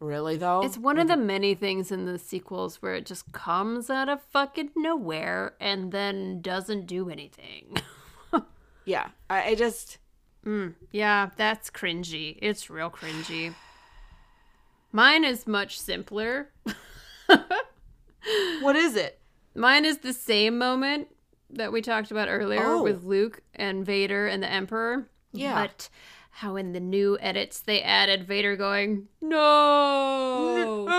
[0.00, 0.62] really though?
[0.62, 4.22] It's one of the many things in the sequels where it just comes out of
[4.22, 7.76] fucking nowhere and then doesn't do anything.
[8.84, 9.98] yeah, I, I just
[10.46, 12.38] Mm, yeah, that's cringy.
[12.40, 13.54] It's real cringy.
[14.92, 16.50] Mine is much simpler.
[18.60, 19.18] what is it?
[19.54, 21.08] Mine is the same moment
[21.50, 22.82] that we talked about earlier Oh.
[22.82, 25.08] with Luke and Vader and the Emperor.
[25.32, 25.54] Yeah.
[25.66, 25.88] But
[26.30, 30.86] how in the new edits they added Vader going, No.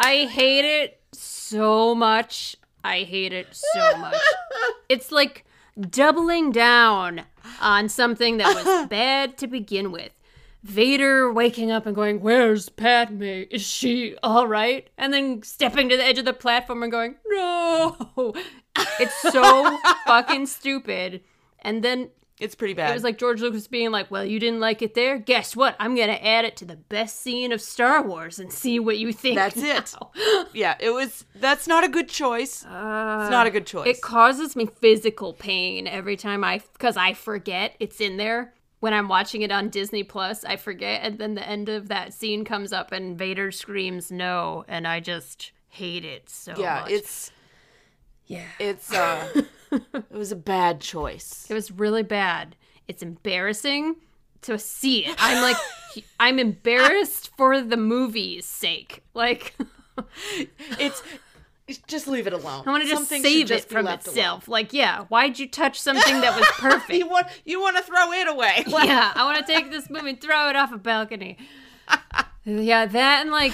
[0.00, 2.56] I hate it so much.
[2.84, 4.16] I hate it so much.
[4.88, 5.44] It's like
[5.80, 7.22] doubling down
[7.60, 10.12] on something that was bad to begin with.
[10.64, 13.22] Vader waking up and going, Where's Padme?
[13.22, 14.88] Is she all right?
[14.98, 18.34] And then stepping to the edge of the platform and going, No.
[18.98, 21.22] It's so fucking stupid.
[21.60, 22.90] And then it's pretty bad.
[22.90, 25.18] it was like George Lucas being like, "Well, you didn't like it there.
[25.18, 25.76] Guess what?
[25.78, 29.12] I'm gonna add it to the best scene of Star Wars and see what you
[29.12, 29.94] think." That's it.
[30.54, 31.24] yeah, it was.
[31.34, 32.64] That's not a good choice.
[32.64, 33.86] Uh, it's not a good choice.
[33.86, 38.54] It causes me physical pain every time I, because I forget it's in there.
[38.80, 42.14] When I'm watching it on Disney Plus, I forget, and then the end of that
[42.14, 46.90] scene comes up and Vader screams "No," and I just hate it so yeah, much.
[46.92, 47.32] it's
[48.26, 49.42] yeah, it's uh,
[49.92, 51.46] it was a bad choice.
[51.48, 52.56] It was really bad.
[52.86, 53.96] It's embarrassing
[54.42, 55.16] to see it.
[55.18, 55.56] I'm like,
[56.20, 59.02] I'm embarrassed for the movie's sake.
[59.14, 59.54] Like,
[60.78, 61.02] It's.
[61.86, 62.62] Just leave it alone.
[62.66, 64.48] I want to just should save it just be from itself.
[64.48, 66.98] Like, yeah, why'd you touch something that was perfect?
[66.98, 68.64] you want you want to throw it away.
[68.66, 71.36] yeah, I want to take this movie and throw it off a balcony.
[72.46, 73.52] yeah, that and like,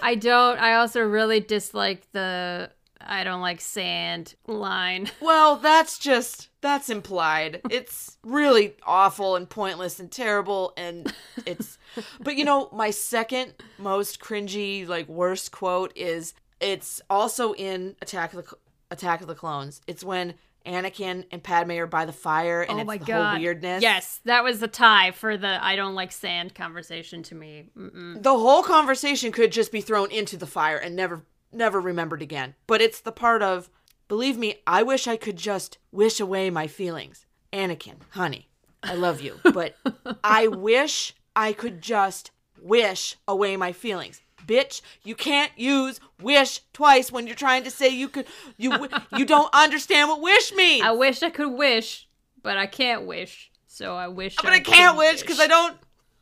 [0.00, 0.58] I don't.
[0.58, 2.70] I also really dislike the
[3.06, 5.10] I don't like sand line.
[5.20, 7.60] Well, that's just that's implied.
[7.70, 11.12] It's really awful and pointless and terrible and
[11.46, 11.78] it's
[12.20, 18.34] but you know, my second most cringy like worst quote is it's also in Attack
[18.34, 18.56] of the
[18.90, 19.80] Attack of the Clones.
[19.86, 20.34] It's when
[20.66, 23.30] Anakin and Padme are by the fire and oh it's my the god!
[23.30, 23.82] whole weirdness.
[23.82, 27.70] Yes, that was a tie for the I don't like sand conversation to me.
[27.76, 28.22] Mm-mm.
[28.22, 32.54] The whole conversation could just be thrown into the fire and never never remembered again.
[32.66, 33.70] But it's the part of
[34.08, 37.26] believe me, I wish I could just wish away my feelings.
[37.52, 38.48] Anakin, honey,
[38.82, 39.76] I love you, but
[40.22, 44.20] I wish I could just wish away my feelings.
[44.46, 49.24] Bitch, you can't use wish twice when you're trying to say you could you you
[49.24, 50.84] don't understand what wish means.
[50.84, 52.08] I wish I could wish,
[52.42, 53.50] but I can't wish.
[53.68, 54.36] So I wish.
[54.36, 55.76] but I can't wish because I don't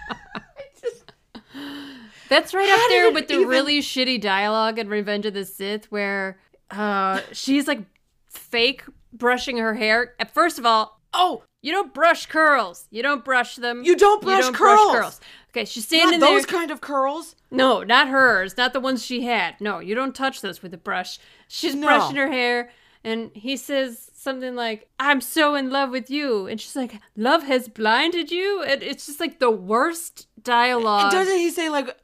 [2.28, 5.44] That's right How up there with the even- really shitty dialogue in Revenge of the
[5.44, 6.38] Sith, where
[6.70, 7.80] uh, she's like
[8.28, 8.82] fake
[9.12, 10.14] brushing her hair.
[10.32, 12.88] First of all, Oh, You don't brush curls.
[12.90, 13.84] You don't brush them.
[13.84, 15.20] You don't brush curls.
[15.50, 16.58] Okay, she's standing not those there.
[16.58, 17.36] kind of curls.
[17.52, 18.56] No, not hers.
[18.56, 19.60] Not the ones she had.
[19.60, 21.20] No, you don't touch those with a brush.
[21.46, 21.86] She's No.
[21.86, 22.70] brushing her hair,
[23.04, 26.48] and he says something like, I'm so in love with you.
[26.48, 28.62] And she's like, Love has blinded you?
[28.64, 31.12] And it's just like the worst dialogue.
[31.12, 31.96] Doesn't he say like,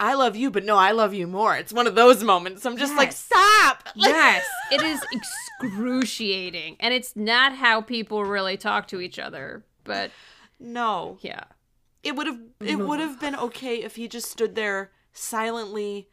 [0.00, 1.56] "I love you, but no, I love you more"?
[1.56, 2.64] It's one of those moments.
[2.66, 3.88] I'm just like, stop.
[3.94, 6.76] Yes, it is excruciating.
[6.80, 9.64] And it's not how people really talk to each other.
[9.84, 10.10] But
[10.60, 11.44] no, yeah.
[12.02, 16.08] it would have it would have been okay if he just stood there silently,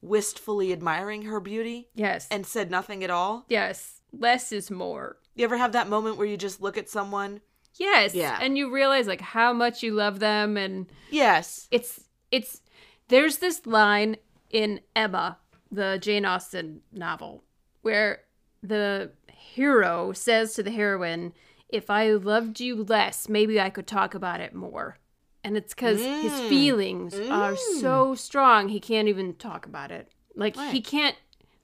[0.00, 2.28] wistfully admiring her beauty Yes.
[2.30, 3.44] and said nothing at all.
[3.48, 4.00] yes.
[4.16, 5.16] Less is more.
[5.34, 7.40] You ever have that moment where you just look at someone?
[7.74, 8.14] Yes.
[8.14, 8.38] Yeah.
[8.40, 11.66] And you realize like how much you love them and Yes.
[11.72, 12.60] it's it's
[13.08, 14.16] there's this line
[14.50, 15.38] in Emma,
[15.70, 17.44] the Jane Austen novel,
[17.82, 18.20] where
[18.62, 21.32] the hero says to the heroine,
[21.68, 24.98] "If I loved you less, maybe I could talk about it more."
[25.42, 26.48] And it's his Mm.
[26.48, 30.08] feelings are so strong, he can't even talk about it.
[30.34, 31.16] Like he can't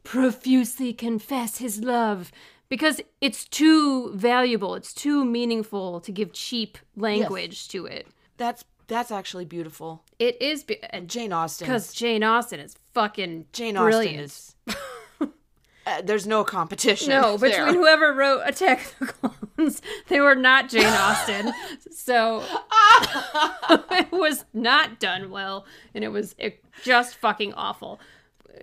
[0.04, 2.30] profusely confess his love
[2.68, 8.06] because it's too valuable, it's too meaningful to give cheap language to it.
[8.36, 10.02] That's that's actually beautiful.
[10.18, 11.66] It is be- and Jane Austen.
[11.66, 14.24] because Jane Austen is fucking Jane brilliant.
[14.24, 14.54] Austen is.
[15.86, 17.08] Uh, there's no competition.
[17.08, 17.50] no, there.
[17.64, 21.54] between whoever wrote Attack of the Clones, they were not Jane Austen,
[21.90, 22.44] so
[23.90, 27.98] it was not done well, and it was it, just fucking awful.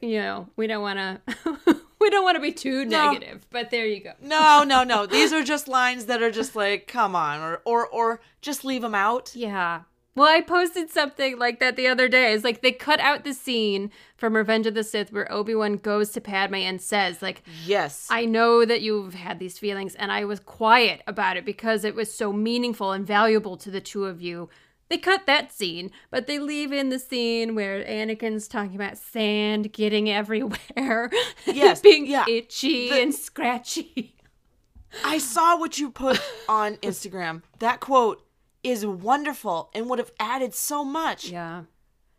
[0.01, 3.11] You know, we don't want to, we don't want to be too No.
[3.11, 4.11] negative, but there you go.
[4.21, 5.07] No, no, no.
[5.07, 8.83] These are just lines that are just like, come on, or or or just leave
[8.83, 9.31] them out.
[9.35, 9.81] Yeah.
[10.17, 12.33] Well, I posted something like that the other day.
[12.33, 15.75] It's like they cut out the scene from Revenge of the Sith where Obi Wan
[15.77, 18.07] goes to Padme and says, like, Yes.
[18.09, 21.93] I know that you've had these feelings, and I was quiet about it because it
[21.93, 24.49] was so meaningful and valuable to the two of you.
[24.89, 29.71] They cut that scene, but they leave in the scene where Anakin's talking about sand
[29.71, 31.11] getting everywhere,
[31.45, 32.25] Yes, being yeah.
[32.27, 34.15] itchy The- and scratchy.
[35.05, 37.43] I saw what you put on Instagram.
[37.59, 38.23] That quote
[38.63, 41.63] is wonderful and would have added so much Yeah,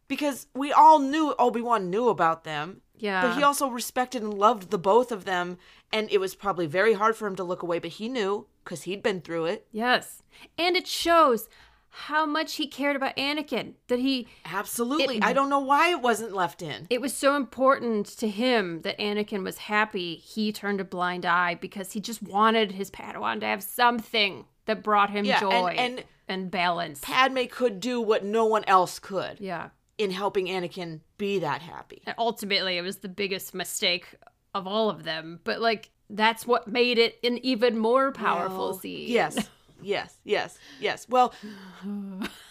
[0.07, 2.81] because we all knew Obi-Wan knew about them.
[2.97, 3.23] yeah.
[3.23, 5.59] But he also respected and loved the both of them
[5.93, 8.83] and it was probably very hard for him to look away, but he knew cuz
[8.83, 9.67] he'd been through it.
[9.73, 10.23] yes,
[10.57, 11.49] and it shows
[11.91, 13.73] how much he cared about Anakin.
[13.89, 15.17] That he Absolutely.
[15.17, 16.87] It- I don't know why it wasn't left in.
[16.91, 21.55] it was so important to him that Anakin was happy he turned a blind eye
[21.55, 25.99] because he just wanted his Padawan to have something that brought him Yeah, joy and-
[26.01, 26.05] and
[26.51, 27.01] balance.
[27.03, 29.71] Padme could do what no one else could yeah.
[29.97, 32.03] in helping Anakin be that happy.
[32.07, 34.15] And ultimately, it was the biggest mistake
[34.55, 38.79] of all of them, but like that's what made it an even more powerful Well,
[38.79, 39.09] scene.
[39.09, 39.49] Yes.
[39.81, 40.13] Yes.
[40.25, 40.59] Yes.
[40.81, 41.07] Yes.
[41.09, 41.33] Well,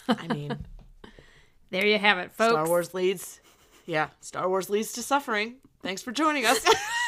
[0.08, 0.58] I mean,
[1.70, 2.54] There you have it, folks.
[2.54, 3.42] Star Wars leads.
[3.86, 5.56] Yeah, Star Wars leads to suffering.
[5.82, 6.66] Thanks for joining us.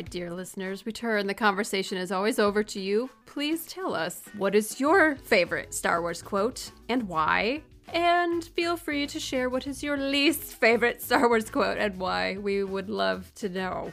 [0.00, 3.10] right, dear listeners, we turn the conversation is always over to you.
[3.26, 7.60] Please tell us what is your favorite Star Wars quote and why?
[7.92, 12.38] And feel free to share what is your least favorite Star Wars quote and why.
[12.38, 13.92] We would love to know.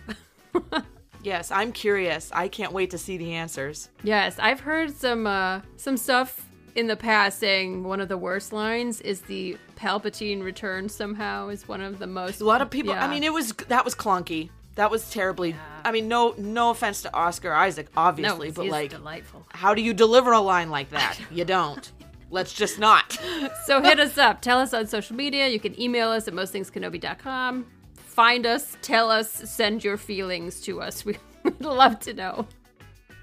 [1.23, 2.31] yes, I'm curious.
[2.33, 3.89] I can't wait to see the answers.
[4.01, 8.53] yes, I've heard some uh, some stuff in the past saying one of the worst
[8.53, 12.39] lines is the Palpatine return somehow is one of the most.
[12.39, 12.93] A lot of people.
[12.93, 13.03] Yeah.
[13.03, 14.51] I mean, it was that was clunky.
[14.77, 15.55] That was terribly.
[15.83, 19.43] I mean, no, no offense to Oscar Isaac, obviously, it's but like, delightful.
[19.49, 21.17] how do you deliver a line like that?
[21.31, 21.91] You don't.
[22.29, 23.17] Let's just not.
[23.65, 24.41] So hit us up.
[24.41, 25.47] Tell us on social media.
[25.47, 27.65] You can email us at mostthingskenobi.com.
[27.95, 31.03] Find us, tell us, send your feelings to us.
[31.43, 32.47] We would love to know.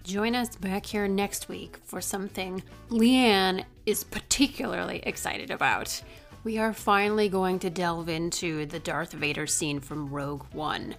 [0.02, 6.02] Join us back here next week for something Leanne is particularly excited about.
[6.42, 10.94] We are finally going to delve into the Darth Vader scene from Rogue One.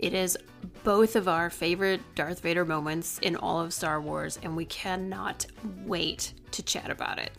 [0.00, 0.38] It is
[0.82, 5.44] both of our favorite Darth Vader moments in all of Star Wars, and we cannot
[5.84, 7.32] wait to chat about it.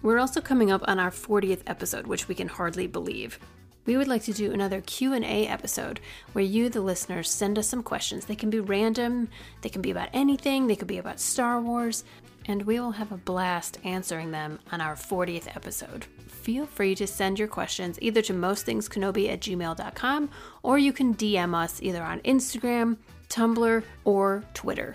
[0.00, 3.38] We're also coming up on our 40th episode, which we can hardly believe.
[3.84, 6.00] We would like to do another Q&A episode
[6.32, 8.24] where you the listeners send us some questions.
[8.24, 9.28] They can be random,
[9.60, 12.02] they can be about anything, they could be about Star Wars,
[12.46, 16.06] and we will have a blast answering them on our 40th episode.
[16.44, 20.28] Feel free to send your questions either to mostthingskenobi at gmail.com
[20.62, 22.98] or you can DM us either on Instagram,
[23.30, 24.94] Tumblr, or Twitter.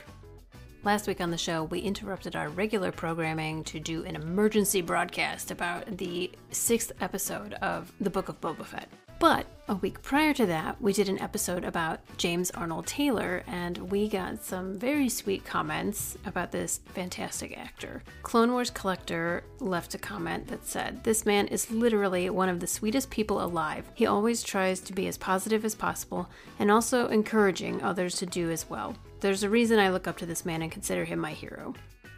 [0.84, 5.50] Last week on the show, we interrupted our regular programming to do an emergency broadcast
[5.50, 8.88] about the sixth episode of The Book of Boba Fett.
[9.20, 13.78] But a week prior to that, we did an episode about James Arnold Taylor, and
[13.92, 18.02] we got some very sweet comments about this fantastic actor.
[18.24, 22.66] Clone Wars Collector left a comment that said, This man is literally one of the
[22.66, 23.92] sweetest people alive.
[23.94, 28.50] He always tries to be as positive as possible and also encouraging others to do
[28.50, 28.96] as well.
[29.20, 31.74] There's a reason I look up to this man and consider him my hero.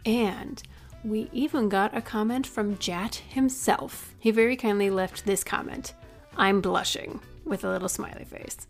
[0.06, 0.62] And
[1.02, 4.14] we even got a comment from Jat himself.
[4.20, 5.94] He very kindly left this comment
[6.36, 8.66] I'm blushing, with a little smiley face.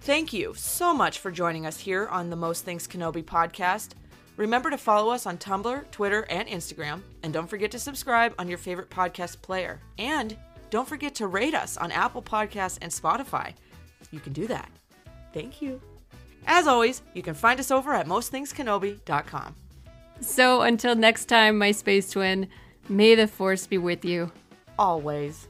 [0.00, 3.90] Thank you so much for joining us here on the Most Things Kenobi podcast.
[4.36, 7.00] Remember to follow us on Tumblr, Twitter, and Instagram.
[7.22, 9.80] And don't forget to subscribe on your favorite podcast player.
[9.98, 10.36] And
[10.70, 13.54] don't forget to rate us on Apple Podcasts and Spotify.
[14.10, 14.70] You can do that.
[15.32, 15.80] Thank you.
[16.46, 19.54] As always, you can find us over at mostthingskenobi.com.
[20.20, 22.48] So until next time, my space twin,
[22.88, 24.30] may the force be with you.
[24.78, 25.48] Always.